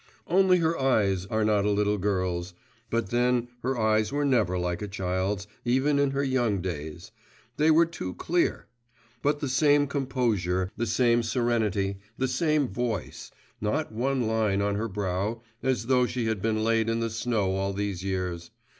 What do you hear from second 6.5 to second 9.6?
days, they were too clear. But the